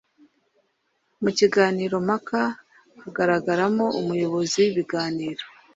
Mu 1.21 1.29
kiganiro 1.37 1.95
mpaka 2.07 2.41
hagaragaramo 3.01 3.85
umuyobozi 3.99 4.55
w’ibiganiro, 4.63 5.43